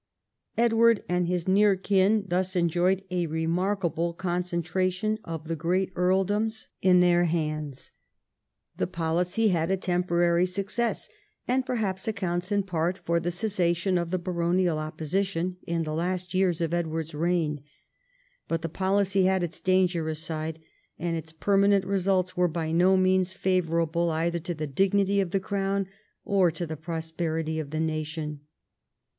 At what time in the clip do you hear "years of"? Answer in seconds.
16.33-16.73